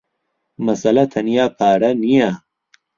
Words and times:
مەسەلە 0.65 1.03
تەنیا 1.13 1.45
پارە 1.57 1.91
نییە. 2.03 2.31